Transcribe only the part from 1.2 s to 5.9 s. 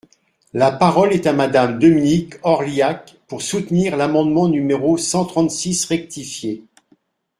à Madame Dominique Orliac, pour soutenir l’amendement numéro cent trente-six